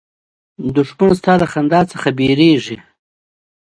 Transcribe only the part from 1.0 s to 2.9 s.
ستا له خندا ډارېږي